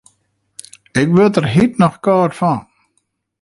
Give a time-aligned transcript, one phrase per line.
[1.01, 2.59] Ik wurd der hjit noch kâld fan.